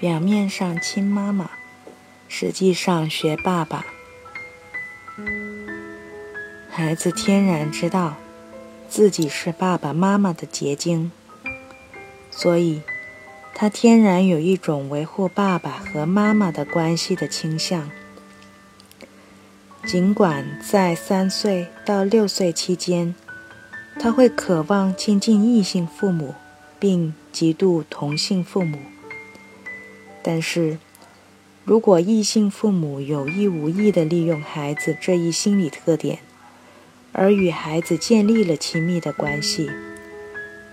[0.00, 1.50] 表面上亲妈妈，
[2.28, 3.86] 实际上学爸爸。
[6.70, 8.16] 孩子天然知道
[8.88, 11.12] 自己是爸爸妈妈的结晶，
[12.30, 12.82] 所以
[13.54, 17.88] 他天然有一种维护爸爸和妈妈的关系的倾向。
[19.86, 23.14] 尽管在三岁到六岁期间，
[24.00, 26.34] 他会渴望亲近异性父母，
[26.80, 28.78] 并嫉妒同性父母。
[30.26, 30.78] 但是，
[31.64, 36.20] 如果异性父母有意无意地利用孩子这一心理特点，
[37.12, 39.70] 而与孩子建立了亲密的关系，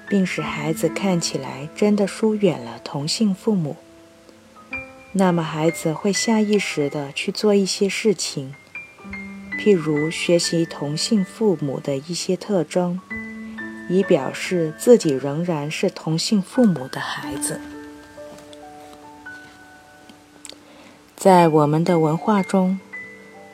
[0.08, 3.76] 并使孩子看起来真的疏远了同性父母，
[5.12, 8.54] 那么孩子会下意识地去做一些事情，
[9.60, 13.02] 譬如学习同性父母的一些特征，
[13.90, 17.60] 以表示自己仍然是同性父母的孩子。
[21.22, 22.80] 在我们的文化中，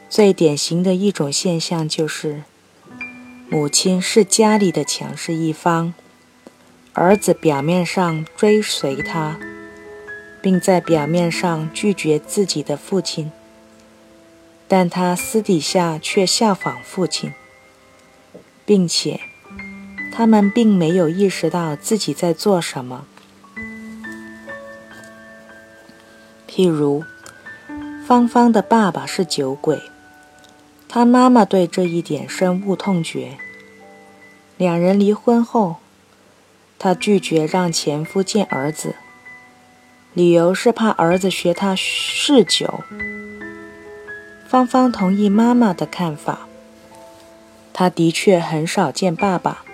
[0.08, 2.44] 最典型的一种现象就是，
[3.50, 5.94] 母亲是家里的强势一方，
[6.94, 9.38] 儿子表面上追随她，
[10.42, 13.34] 并在表面上拒绝自己的父亲，
[14.70, 17.34] 但他私底下却效仿父亲，
[18.66, 19.20] 并且
[20.14, 23.06] 他们并没有意识到自己在做什么，
[26.50, 27.04] 譬如。
[28.08, 29.82] 芳芳的爸爸是酒鬼，
[30.88, 33.38] 他妈妈对这一点深恶痛绝。
[34.56, 35.76] 两人离婚后，
[36.80, 38.96] 她拒绝让前夫见儿子，
[40.14, 42.80] 理由是怕儿子学他嗜酒。
[44.48, 46.48] 芳芳同意妈妈的看法，
[47.74, 49.66] 她的确很少见爸爸，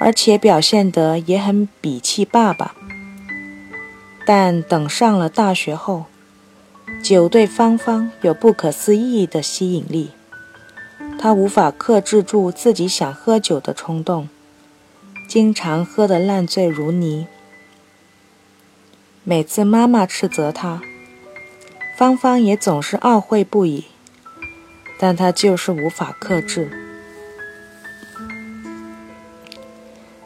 [0.00, 2.74] 而且表现得也很鄙弃爸爸。
[4.26, 6.06] 但等上了大学后，
[7.02, 10.10] 酒对芳芳有不可思议的吸引力，
[11.18, 14.28] 她无法克制住自己想喝酒的冲动，
[15.28, 17.26] 经常喝得烂醉如泥。
[19.24, 20.82] 每次妈妈斥责她，
[21.96, 23.84] 芳芳也总是懊悔不已，
[24.98, 26.70] 但她就是无法克制。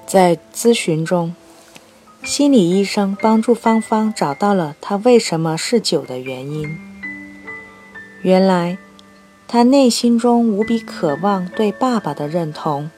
[0.06, 1.34] 在咨询中。
[2.24, 6.78] 心理医生帮助芳芳找到了她为什么嗜酒的原因。
[8.22, 8.78] 原来，
[9.48, 12.90] 她内心中无比渴望对爸爸的认同，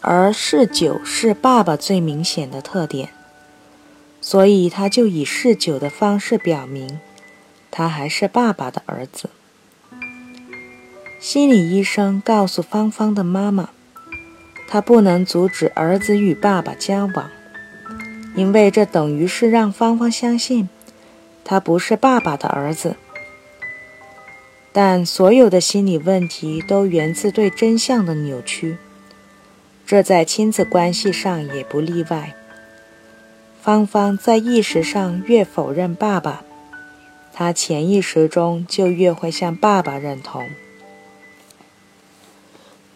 [0.00, 3.10] 而嗜酒是爸爸最明显的特点，
[4.20, 6.98] 所以他就以嗜酒的方式表明，
[7.70, 9.30] 他还是爸爸的儿子。
[11.20, 13.70] 心理医生告诉芳芳的妈妈，
[14.68, 17.30] 他不能阻止儿子与爸爸交往。
[18.34, 20.68] 因为这等于是让芳芳相信，
[21.44, 22.96] 他不是爸爸的儿子。
[24.72, 28.76] 但所有的心理问题都源自对真相的扭曲，
[29.84, 32.34] 这在亲子关系上也不例外。
[33.60, 36.44] 芳芳在意识上越否认爸爸，
[37.32, 40.48] 她潜意识中就越会向爸爸认同。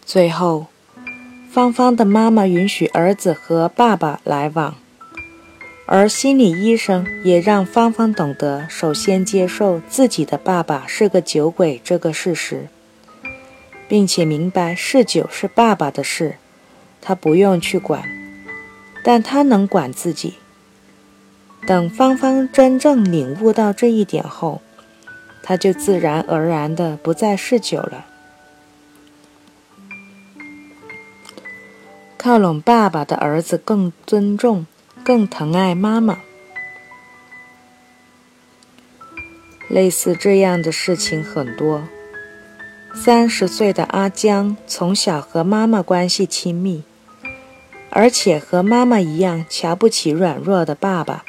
[0.05, 0.67] 最后，
[1.51, 4.75] 芳芳的妈妈允许儿子和爸爸来往。
[5.85, 12.67] 而心理医生也让芳芳懂得，首先接受自己的爸爸是个酒鬼这个事实，
[13.89, 16.37] 并且明白嗜酒是爸爸的事，
[17.01, 18.03] 他不用去管，
[19.03, 20.35] 但他能管自己。
[21.67, 24.61] 等芳芳真正领悟到这一点后，
[25.43, 28.05] 他就自然而然的不再嗜酒了。
[32.17, 34.65] 靠拢爸爸的儿子更尊重。
[35.03, 36.19] 更疼爱妈妈。
[39.67, 41.83] 类似这样的事情很多。
[42.95, 46.83] 三十岁的阿江从小和妈妈关系亲密，
[47.89, 51.23] 而且和妈妈一样瞧不起软弱的爸爸。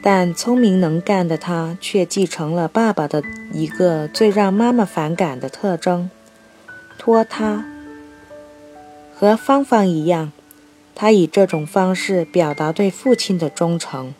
[0.00, 3.22] 但聪明能干的他却继承了爸爸的
[3.52, 6.10] 一个最让妈妈反感的特征——
[6.98, 7.64] 拖沓。
[9.16, 10.30] 和芳芳一样。
[10.94, 14.14] 他以这种方式表达对父亲的忠诚，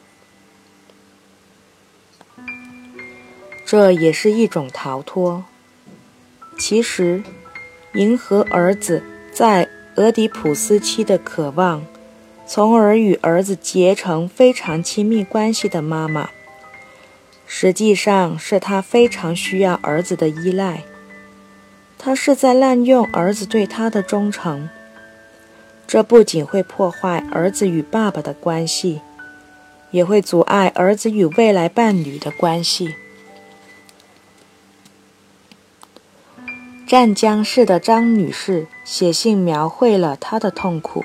[3.65, 5.44] 这也是一种逃脱。
[6.59, 7.23] 其实，
[7.94, 11.85] 迎合儿子在俄狄浦斯期的渴望，
[12.47, 16.31] 从而与儿子结成非常亲密关系的妈妈，
[17.47, 20.82] 实际上是他非常需要儿子的依赖。
[21.97, 24.69] 他是在滥用儿子对他的忠诚。
[25.87, 29.01] 这不仅会破坏儿子与爸爸的关系，
[29.91, 32.95] 也会阻碍儿子与未来伴侣的关系。
[36.87, 41.05] 湛江市的张女士写信描绘了她的痛苦。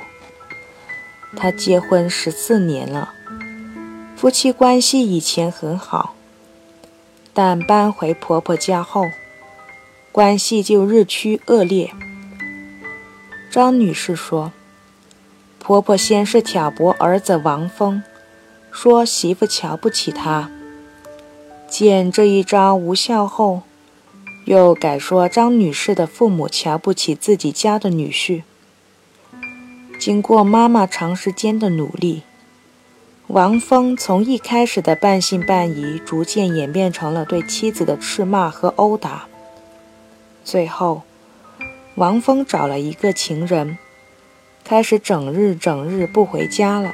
[1.37, 3.13] 她结婚十四年了，
[4.15, 6.15] 夫妻关系以前很好，
[7.33, 9.05] 但搬回婆婆家后，
[10.11, 11.91] 关系就日趋恶劣。
[13.51, 14.51] 张女士说
[15.69, 18.01] ：“婆婆先是挑拨儿子王峰，
[18.71, 20.49] 说媳妇瞧不起他，
[21.67, 23.61] 见这一招无效后。”
[24.45, 28.41] 又改说张女士的父母瞧不起自己家的女婿。
[29.99, 32.23] 经过妈妈长时间的努力，
[33.27, 39.27] 王峰从一开始的半信半疑，逐渐演变成了对妻子的斥骂和殴打。
[40.43, 41.03] 最后，
[41.93, 43.77] 王峰找了一个情人，
[44.69, 46.93] 开始整日整日不回家了。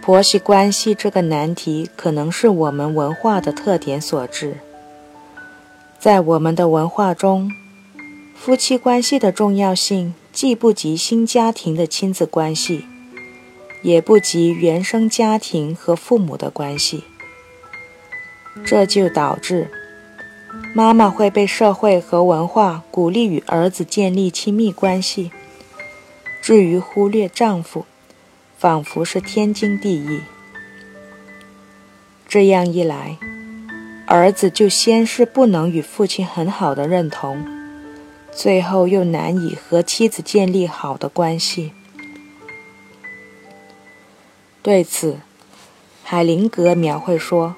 [0.00, 4.56] 婆媳关系这个难题，可能是我们文化的特点所致。
[5.98, 7.50] 在我们的文化中，
[8.34, 12.86] 夫妻关系的重要性既不及新家庭的亲子关系，
[13.82, 17.04] 也不及原生家庭和父母的关系。
[18.64, 19.70] 这就导致
[20.74, 25.30] 妈妈会被社会和文化鼓励与儿子建立亲密关系，
[26.40, 27.86] 至于忽略丈夫。
[28.58, 30.20] 仿佛是天经地义。
[32.28, 33.18] 这样一来，
[34.06, 37.44] 儿子就先是不能与父亲很好的认同，
[38.30, 41.72] 最后又难以和妻子建立好的关系。
[44.62, 45.16] 对此，
[46.04, 47.56] 海灵格描绘说：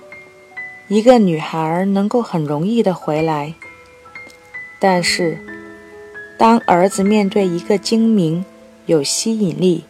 [0.88, 3.54] 一个女孩能够很容易的回来，
[4.78, 5.38] 但是
[6.38, 8.44] 当儿子面对一个精明、
[8.86, 9.84] 有吸引力。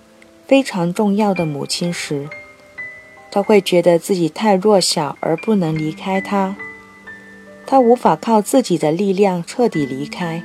[0.46, 2.29] 非常重要的母亲时，
[3.31, 6.55] 他会觉得自己太弱小而不能离开他，
[7.67, 10.44] 他无法靠自己的力量彻底离开。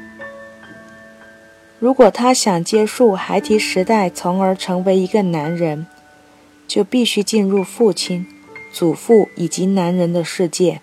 [1.79, 5.85] 如果他想结束孩提时代，从而成为一个男人，
[6.65, 8.25] 就必须进入父亲、
[8.71, 10.81] 祖父以及男人的世界，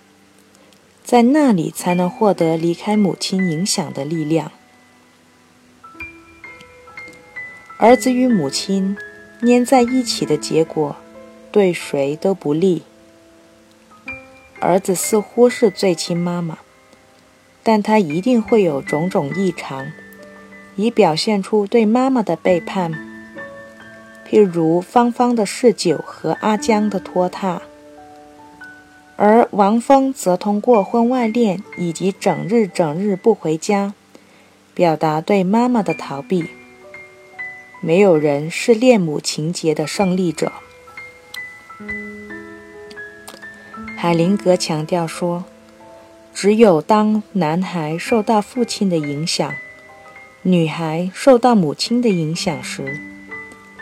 [1.04, 4.50] 在那里才能获得离开母亲影响的力量。
[7.78, 8.96] 儿子与母亲
[9.42, 10.96] 粘在一起的结果，
[11.52, 12.82] 对谁都不利。
[14.58, 16.58] 儿子似乎是最亲妈妈，
[17.62, 19.92] 但他一定会有种种异常，
[20.74, 22.92] 以表现出对妈妈的背叛，
[24.28, 27.62] 譬如芳芳的嗜酒和阿江的拖沓。
[29.16, 33.94] 而王峰则通过婚外恋以及整日整日不回家，
[34.74, 36.44] 表达对妈妈的逃避。
[37.80, 40.52] 没有人是恋母情节的胜利者。
[43.96, 45.44] 海灵格强调说，
[46.34, 49.54] 只有当男孩受到父亲的影响，
[50.42, 53.00] 女孩受到母亲的影响时，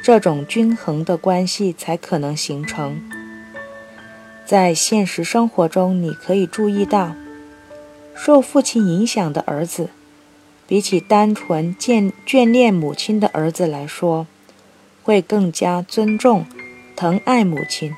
[0.02, 3.13] 这种均衡的关系才可能形成。
[4.46, 7.14] 在现实生活中，你可以注意到，
[8.14, 9.90] 受父亲影响的儿子。
[10.66, 14.26] 比起单纯眷眷恋母亲的儿子来说，
[15.02, 16.46] 会更加尊重、
[16.96, 17.94] 疼爱母亲。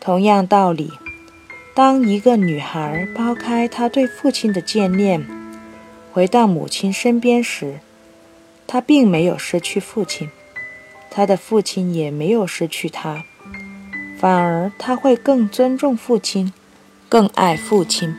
[0.00, 0.90] 同样道理，
[1.74, 5.26] 当一个女孩抛开她对父亲的眷恋，
[6.12, 7.80] 回到母亲身边时，
[8.66, 10.30] 她并没有失去父亲，
[11.10, 13.24] 她的父亲也没有失去她，
[14.22, 16.52] 反而他会更尊重父亲，
[17.08, 18.14] 更爱父亲。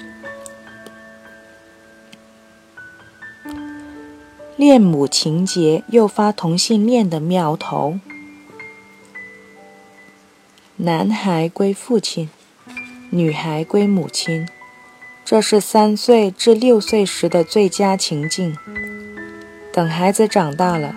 [4.58, 8.00] 恋母情节诱发同性恋的苗头。
[10.76, 12.30] 男孩归父亲，
[13.12, 14.46] 女孩归母亲，
[15.24, 18.58] 这是三岁至六岁时的最佳情境。
[19.72, 20.94] 等孩子长大了，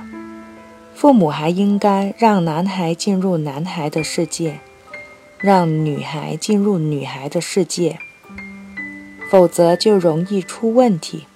[0.97, 4.59] 父母还应该让男孩进入男孩的世界，
[5.39, 7.99] 让女孩进入女孩的世界，
[9.31, 11.27] 否则就容易出问题。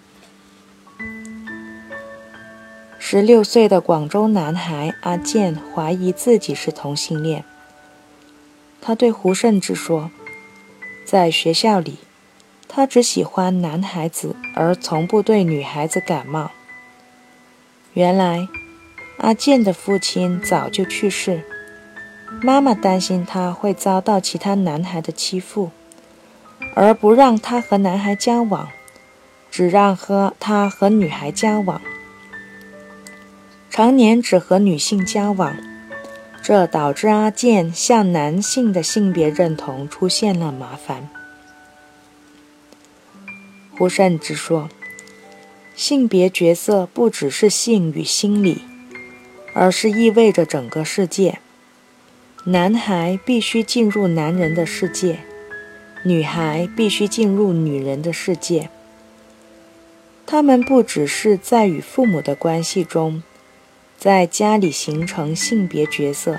[2.99, 7.45] 十六岁的广州男孩阿健怀疑自己是同性恋。
[8.81, 10.11] 他对胡慎之说
[11.05, 11.99] ：“在学校里，
[12.69, 16.53] 他只喜欢男孩子，而从不对女孩子感冒。”
[17.93, 18.49] 原来，
[19.19, 21.45] 阿健的父亲早就去世，
[22.39, 25.71] 妈妈担心他会遭到其他男孩的欺负，
[26.75, 28.69] 而不让他和男孩交往，
[29.51, 31.83] 只让和他和女孩交往。
[33.69, 35.57] 常年只和女性交往，
[36.43, 41.11] 这导致阿健向男性的性别认同出现了麻烦。
[43.77, 44.69] 胡慎之说，
[45.75, 48.63] 性别角色不只是性与心理，
[49.55, 51.41] 而是意味着整个世界。
[52.45, 55.19] 男孩必须进入男人的世界，
[56.05, 58.71] 女孩必须进入女人的世界。
[60.25, 63.23] 他们不只是在与父母的关系中，
[63.99, 66.39] 在家里形成性别角色，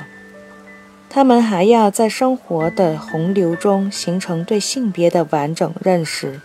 [1.07, 6.41] 他们还要在生活的洪流中形成对性别的完整认识。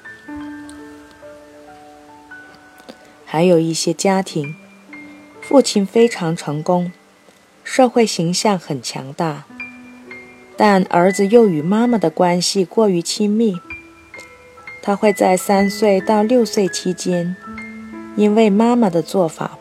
[3.24, 4.54] 还有一些家庭，
[5.40, 6.92] 父亲非常成功，
[7.68, 9.44] 社会形象很强大，
[10.56, 13.56] 但儿子又与妈妈的关系过于亲密。
[14.84, 17.34] 他会在三岁到六岁期间，
[18.14, 19.58] 因为妈妈的做法，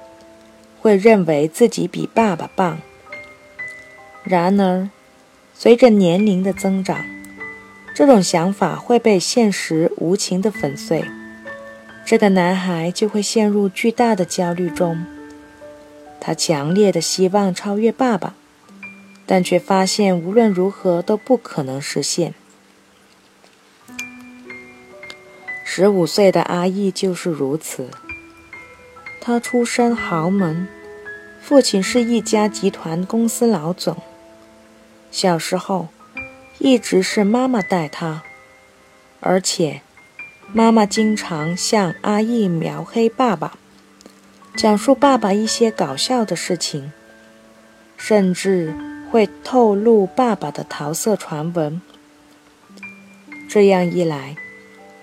[0.79, 2.77] 会认为自己比爸爸棒。
[4.23, 4.87] 然而，
[5.55, 7.03] 随着年龄的增长，
[7.95, 11.03] 这种想法会被现实无情地粉碎。
[12.05, 15.03] 这个男孩就会陷入巨大的焦虑中。
[16.25, 18.33] 他强烈的希望超越爸爸，
[19.27, 22.33] 但却发现无论如何都不可能实现。
[25.63, 27.91] 十五岁的阿义就是如此。
[29.21, 30.67] 他出身豪门，
[31.39, 33.95] 父亲是一家集团公司老总。
[35.11, 35.89] 小时候，
[36.57, 38.23] 一直是妈妈带他，
[39.19, 39.81] 而且
[40.51, 43.59] 妈妈经常向阿义描黑爸爸，
[44.55, 46.93] 讲述爸爸一些搞笑的事情，
[47.97, 48.73] 甚至
[49.11, 51.81] 会透露爸爸的桃色传闻。
[53.49, 54.37] 这样一来，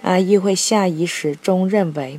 [0.03, 2.19] 阿姨会下意识中认为，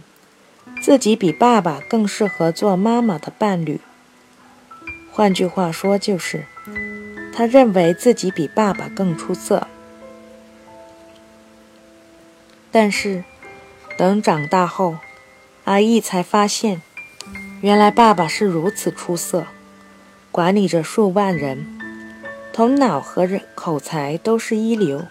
[0.83, 3.81] 自己比爸爸更适合做妈妈的伴侣。
[5.11, 6.45] 换句话说，就是
[7.35, 9.67] 他认为自己比爸爸更出色。
[12.71, 13.23] 但是，
[13.97, 14.97] 等长大后，
[15.65, 16.81] 阿义才发现，
[17.63, 19.45] 原来爸爸是如此出色，
[20.33, 21.65] 管理着数万人，
[22.51, 25.05] 头脑和人口才都是一流。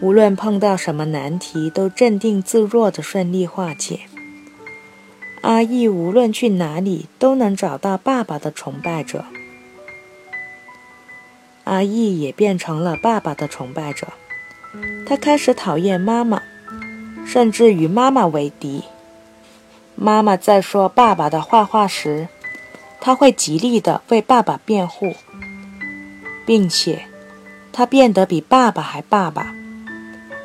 [0.00, 4.00] 无论碰到什么难题，都镇定自若的顺利化解。
[5.42, 9.24] 阿义无论去哪里，都能找到爸爸的崇拜者。
[11.62, 14.08] 阿义也变成了爸爸的崇拜者。
[15.06, 16.42] 他开始讨厌妈妈，
[17.24, 18.82] 甚至与妈妈为敌。
[19.94, 22.28] 妈妈在说爸爸的坏话时，
[23.00, 25.14] 他会极力的为爸爸辩护，
[26.46, 27.04] 并且
[27.72, 29.54] 他变得比爸爸还爸爸。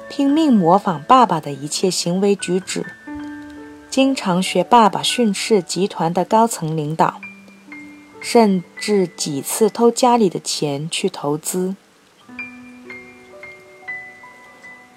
[0.07, 2.85] 拼命模仿爸爸的一切行为举止，
[3.89, 7.19] 经常学爸爸训斥集团的高层领导，
[8.21, 11.75] 甚至几次偷家里的钱去投资。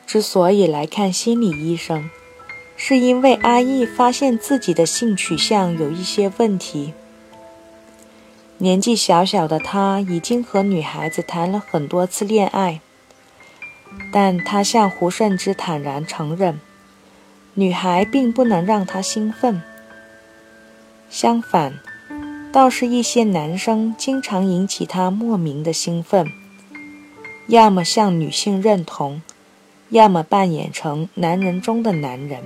[0.06, 2.08] 之所以来看心理医生，
[2.80, 6.94] 是因为阿义发现自己的性取向有一些问题。
[8.58, 12.80] 年纪小小的他，已经和女孩子谈了很多次恋爱。
[14.12, 16.60] 但他向胡慎之坦然承认，
[17.54, 19.60] 女孩并不能让他兴奋。
[21.10, 21.80] 相反，
[22.52, 26.28] 倒是一些男生经常引起他莫名的兴奋，
[27.48, 29.20] 要么向女性认同，
[29.88, 32.42] 要么扮演成男人中的男人。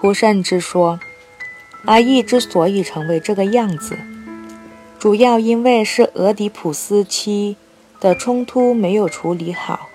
[0.00, 0.98] 胡慎之说，
[1.84, 3.98] 阿义之所以成为这个样子，
[4.98, 7.56] 主要因为是俄狄浦斯期。
[8.00, 9.90] 的冲突没有处理好。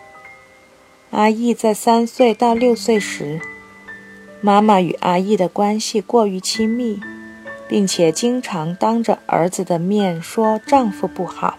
[1.10, 3.42] 阿义在三岁到六岁时，
[4.42, 7.00] 妈妈与阿义的关系过于亲密，
[7.68, 11.58] 并且经常当着儿子的面说丈夫不好，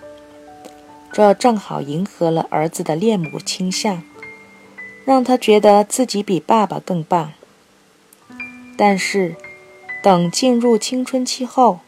[1.13, 4.05] 这正好迎合了儿子的恋母倾向，
[5.05, 7.33] 让他觉得自己比爸爸更棒。
[8.77, 9.35] 但是，
[10.03, 11.81] 等进入青春期后，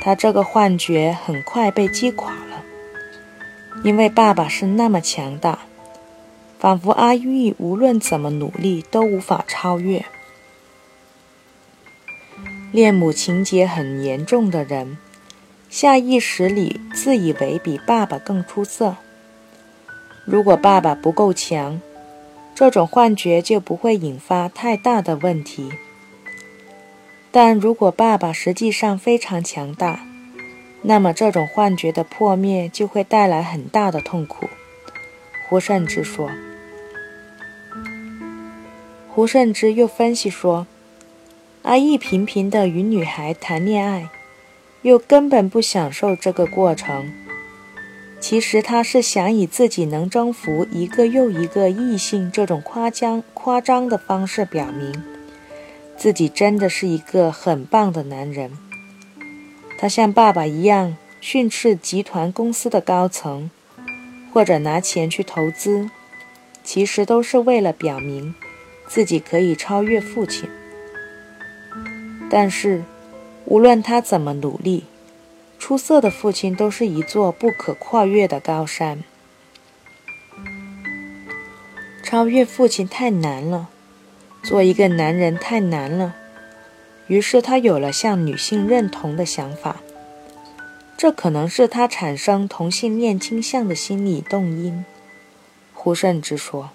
[0.00, 2.64] 他这个幻觉很快被击垮了。
[3.82, 5.58] 因为爸爸是那么强大，
[6.58, 10.04] 仿佛阿玉无论怎么努力都无法超越。
[12.72, 14.96] 恋母情节很严重的人，
[15.68, 18.96] 下意识里自以为比爸爸更出色。
[20.24, 21.80] 如果爸爸不够强，
[22.54, 25.70] 这种幻觉就不会引发太大的问题。
[27.36, 30.06] 但如果爸爸实际上非常强大，
[30.82, 34.48] 那么，这种幻觉的破灭就会带来很大的痛苦。
[35.48, 36.30] 胡慎之说。
[39.08, 40.68] 胡慎之又分析说，
[41.62, 44.10] 阿义频频的与女孩谈恋爱，
[44.82, 47.12] 又根本不享受这个过程。
[48.20, 55.02] 其实他是想以自己能征服一个又一个异性这种夸张夸张的方式，表明
[56.04, 58.58] 自己真的是一个很棒的男人。
[59.78, 63.50] 他像爸爸一样训斥集团公司的高层，
[64.30, 65.88] 或者拿钱去投资，
[66.62, 68.34] 其实都是为了表明
[68.86, 70.46] 自己可以超越父亲。
[72.28, 72.84] 但是，
[73.46, 74.84] 无论他怎么努力，
[75.58, 79.02] 出色的父亲都是一座不可跨越的高山。
[82.02, 83.70] 超越父亲太难了，
[84.44, 86.14] 做一个男人太难了。
[87.08, 89.80] 于是他有了向女性认同的想法，
[90.96, 94.84] 这可能是他产生同性恋倾向的心理动因。
[95.72, 96.70] 胡慎之说。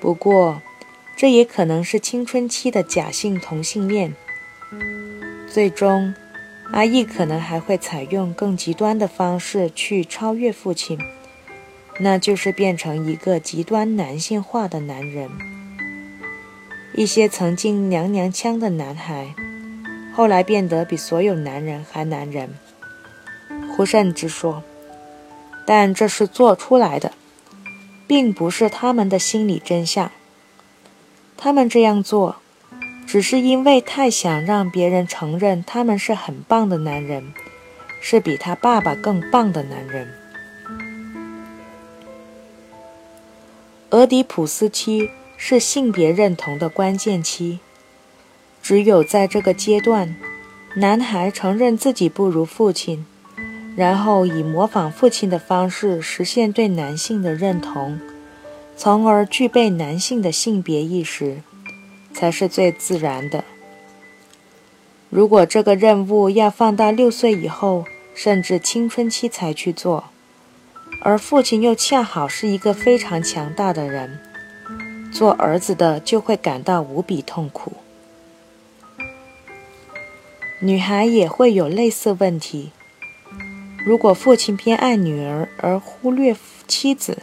[0.00, 0.60] 不过，
[1.16, 4.14] 这也可能是青春期的假性同性恋。
[5.48, 6.14] 最终。
[6.70, 10.98] 阿义可能还会采用更极端的方式去超越父亲，
[11.98, 15.28] 那就是变成一个极端男性化的男人。
[16.94, 19.34] 一些曾经娘娘腔的男孩，
[20.14, 22.54] 后来变得比所有男人还男人。
[23.76, 24.62] 胡慎之说，
[25.66, 27.12] 但这是做出来的，
[28.06, 30.10] 并不是他们的心理真相。
[31.36, 32.36] 他们这样做。
[33.06, 37.32] 只是因为太想让别人承认他们是很棒的男人，
[38.02, 40.12] 是比他爸爸更棒的男人。
[43.90, 47.58] 俄狄浦斯期是性别认同的关键期，
[48.62, 50.16] 只有在这个阶段，
[50.76, 53.06] 男孩承认自己不如父亲，
[53.76, 57.98] 然后以模仿父亲的方式实现对男性的认同，
[58.76, 61.42] 从而具备男性的性别意识。
[62.10, 63.44] 才是最自然的。
[65.08, 70.04] 如果这个任务要放到六岁以后，甚至青春期才去做，
[71.02, 74.18] 而父亲又恰好是一个非常强大的人，
[75.12, 77.72] 做儿子的就会感到无比痛苦。
[80.60, 82.72] 女孩也会有类似问题。
[83.86, 87.18] 如果父亲偏爱女儿而忽略妻子，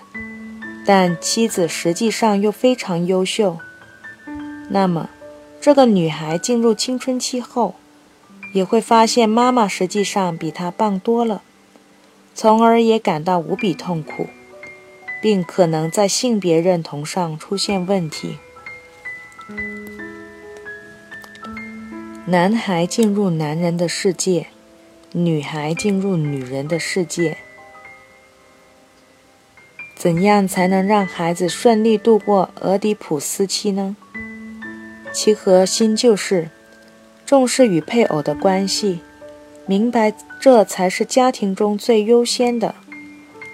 [0.86, 3.58] 但妻子实际上又非常优秀。
[4.70, 5.10] 那么，
[5.60, 7.76] 这个女孩进入青春期后，
[8.54, 11.42] 也会发现妈妈实际上比她棒多了，
[12.36, 14.28] 从而也感到无比痛苦，
[15.22, 18.38] 并可能在性别认同上出现问题。
[22.26, 24.48] 男孩进入男人的世界，
[25.14, 27.38] 女孩进入女人的世界。
[29.96, 33.96] 怎样才能让孩子顺利度过俄狄浦斯期呢？
[35.14, 36.50] 其核心就是
[37.26, 39.00] 重视与配偶的关系，
[39.66, 42.76] 明白这才是家庭中最优先的，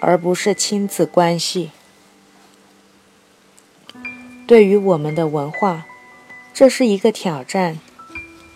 [0.02, 1.72] 而不是亲子关系。
[4.46, 5.86] 对于我们的文化，
[6.54, 7.80] 这是一个挑战，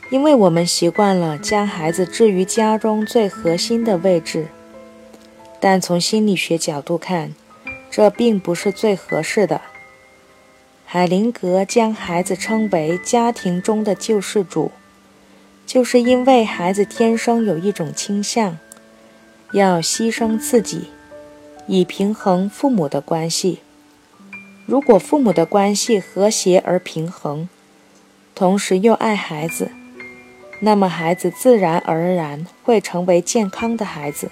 [0.10, 4.48] 因为我们习惯了将孩子置于家中最核心的位置。
[5.62, 7.34] 但从心理学角度看，
[7.90, 9.62] 这并不是最合适的。
[10.86, 14.72] 海灵格将孩子称为家庭中的救世主，
[15.65, 18.58] 就是因为孩子天生有一种倾向，
[19.54, 20.89] 要牺牲自己，
[21.67, 23.60] 以平衡父母的关系。
[24.65, 27.49] 如果父母的关系和谐而平衡，
[28.34, 29.71] 同时又爱孩子，
[30.62, 34.30] 那么孩子自然而然会成为健康的孩子，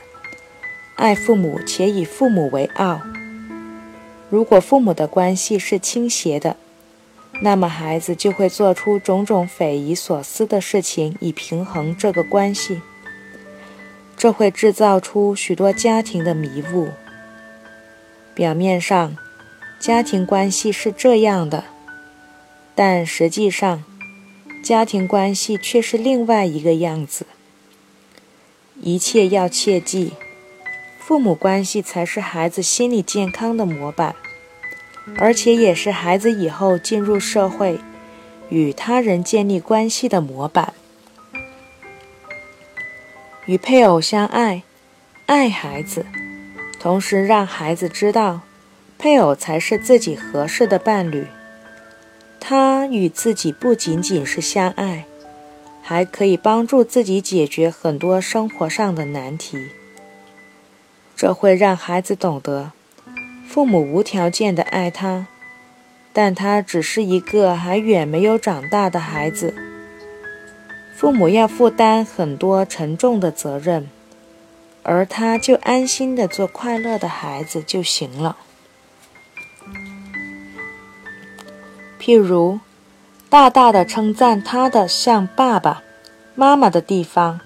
[0.96, 3.02] 爱父母且以父母为傲。
[4.30, 6.58] 如果父母的关系是倾斜的，
[7.46, 12.82] 那么孩子就会做出种种匪夷所思的事情以平衡这个关系，
[14.16, 16.92] 这会制造出许多家庭的迷雾。
[18.34, 19.18] 表面上，
[19.78, 21.66] 家庭关系是这样的，
[22.74, 23.84] 但实际上，
[24.64, 27.26] 家庭关系却是另外一个样子。
[28.80, 30.14] 一切要切记。
[30.98, 34.16] 父母关系才是孩子心理健康的模板，
[35.18, 37.80] 而且也是孩子以后进入社会、
[38.50, 40.74] 与他人建立关系的模板。
[43.46, 44.64] 与配偶相爱，
[45.26, 46.06] 爱孩子，
[46.80, 48.42] 同时让孩子知道，
[48.98, 51.28] 配偶才是自己合适的伴侣。
[52.40, 55.06] 他与自己不仅仅是相爱，
[55.82, 59.68] 还可以帮助自己解决很多生活上的难题。
[61.16, 62.72] 这会让孩子懂得，
[63.48, 65.28] 父母无条件的爱他，
[66.12, 69.54] 但他只是一个还远没有长大的孩子。
[70.96, 73.90] 父母要负担很多沉重的责任，
[74.82, 78.38] 而他就安心的做快乐的孩子就行了。
[82.00, 82.60] 譬如，
[83.30, 85.84] 大大的称赞他的像爸爸
[86.36, 87.40] 妈妈的地方，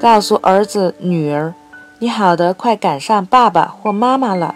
[0.00, 1.54] 告诉儿子女儿
[2.00, 4.54] ：“你好的快赶上爸爸或妈妈了。”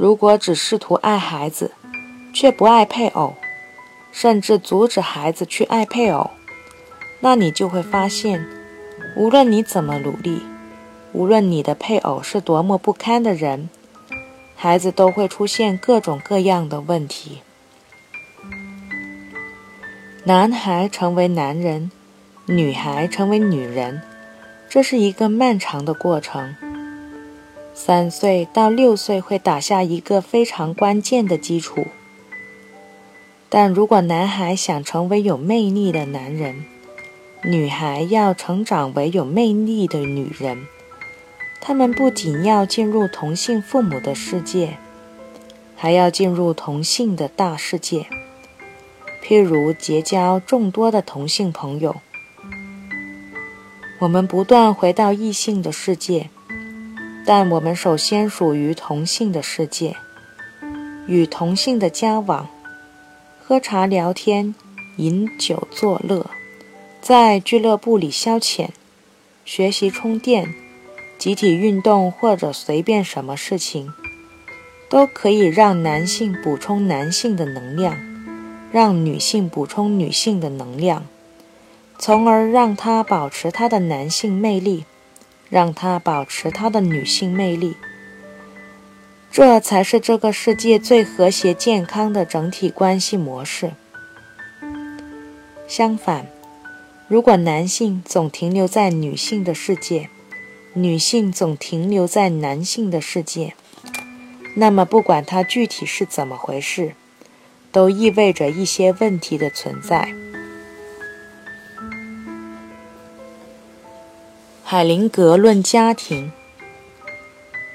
[0.00, 1.72] 如果只试图爱孩子，
[2.32, 3.34] 却不爱配偶，
[4.10, 6.30] 甚至阻止孩子去爱配偶，
[7.20, 8.48] 那你就会发现，
[9.14, 10.40] 无论你怎么努力，
[11.12, 13.68] 无论你的配偶是多么不堪的人，
[14.56, 17.42] 孩子都会出现各种各样的问题。
[20.24, 21.90] 男孩成为男人，
[22.46, 24.00] 女孩成为女人，
[24.66, 26.56] 这是一个漫长的过程。
[27.82, 31.86] 三岁到六岁会打下一个非常关键的基础。
[33.48, 36.66] 但如果男孩想成为有魅力的男人，
[37.42, 40.66] 女孩要成长为有魅力的女人，
[41.62, 44.76] 他们不仅要进入同性父母的世界，
[45.74, 48.04] 还要进入同性的大世界，
[49.24, 51.96] 譬如结交众多的同性朋友。
[54.00, 56.28] 我们不断回到异性的世界，
[57.26, 59.96] 但我们首先属于同性的世界，
[61.06, 62.48] 与同性的交往。
[63.42, 64.54] 喝茶聊天，
[64.96, 66.30] 饮酒作乐，
[67.00, 68.68] 在俱乐部里消遣，
[69.44, 70.54] 学习充电，
[71.18, 73.92] 集体运动或者随便什么事情，
[74.88, 77.96] 都可以让男性补充男性的能量，
[78.70, 81.04] 让女性补充女性的能量，
[81.98, 84.84] 从而让他保持他的男性魅力，
[85.50, 87.76] 让他保持他的女性魅力。
[89.30, 93.72] 这才是这个世界最和谐、健康的整体关系模式。
[95.68, 96.26] 相反，
[97.06, 100.08] 如果男性总停留在女性的世界，
[100.74, 103.54] 女性总停留在男性的世界，
[104.56, 106.94] 那么不管它具体是怎么回事，
[107.70, 110.12] 都意味着一些问题的存在。
[114.72, 116.30] 海灵格论家庭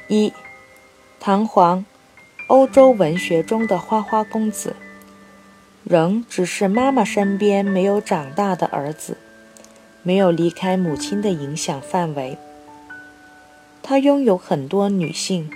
[0.08, 0.32] 一。
[1.20, 1.84] 唐璜，
[2.48, 4.78] 欧洲文学中的花花公子，
[5.84, 9.18] 仍只是妈妈身边没有长大的儿子，
[10.04, 12.38] 没有离开母亲的影响范围。
[13.84, 15.52] 他拥有很多女性，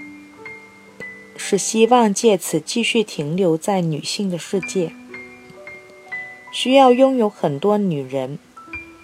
[1.37, 4.91] 是希望借此继续停留在女性的世界。
[6.51, 8.37] 需要拥有很多女人，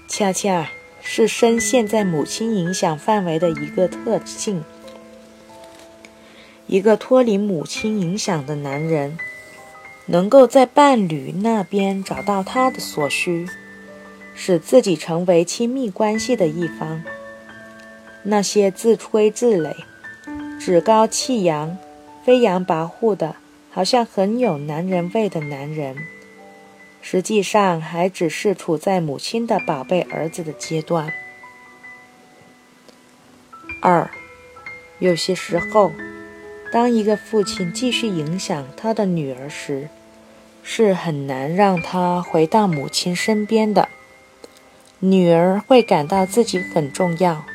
[0.09, 0.67] 恰恰
[1.07, 4.63] 是深陷在母亲影响范围的一个特性。
[6.65, 9.17] 一个脱离母亲影响的男人，
[10.07, 13.47] 能够在伴侣那边找到他的所需，
[14.33, 17.03] 使自己成为亲密关系的一方。
[18.23, 19.75] 那些自吹自擂、
[20.59, 21.77] 趾高气扬、
[22.25, 23.35] 飞扬跋扈的，
[23.69, 25.95] 好像很有男人味的男人，
[27.07, 31.13] 实际上还只是处在母亲的宝贝儿子的阶段。
[33.79, 34.09] 二，
[34.97, 35.91] 有些时候。
[36.71, 39.87] 当一个父亲继续影响他的女儿时，
[40.63, 43.87] 是很难让他回到母亲身边的。
[44.99, 47.45] 女儿会感到自己很重要，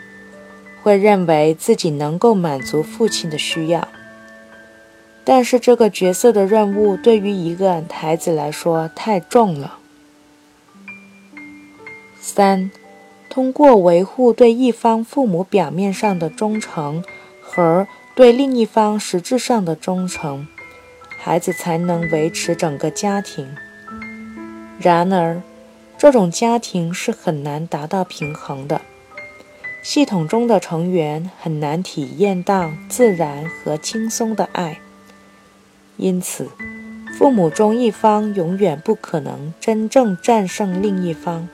[0.83, 3.89] 会认为自己能够满足父亲的需要。
[5.33, 9.79] 但是这个角色的任务对于一个孩子来说太重了。
[12.21, 12.73] 三，
[13.29, 17.05] 通过维护对一方父母表面上的忠诚
[17.41, 17.87] 和。
[18.17, 20.49] 对另一方实质上的忠诚，
[21.17, 23.55] 孩子才能维持整个家庭。
[24.81, 25.41] 然而，
[25.97, 28.83] 这种家庭是很难达到平衡的。
[29.81, 34.81] 系统中的成员很难体验到自然和轻松的爱，
[36.01, 36.49] 因此，
[37.19, 41.49] 父母中一方永远不可能真正战胜另一方。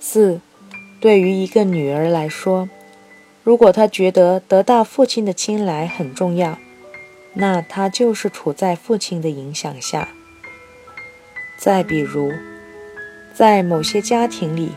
[0.00, 0.40] 四，
[1.00, 2.68] 对于一个女儿来说。
[3.44, 6.58] 如果她觉得得到父亲的青睐很重要，
[7.34, 10.08] 那她就是处在父亲的影响下。
[11.56, 12.32] 再比如，
[13.32, 14.72] 在某些家庭里，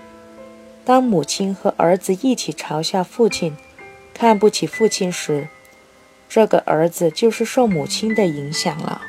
[0.85, 3.57] 当母亲和儿子一起嘲笑父亲、
[4.13, 5.47] 看不起父亲时，
[6.29, 9.01] 这个儿子就是受母亲的影响了。